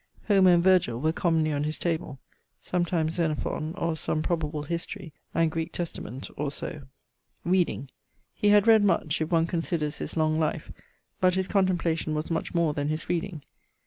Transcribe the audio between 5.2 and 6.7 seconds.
and Greek Testament, or